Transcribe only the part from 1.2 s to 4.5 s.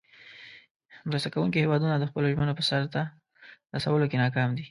کوونکې هیوادونه د خپلو ژمنو په سر ته رسولو کې ناکام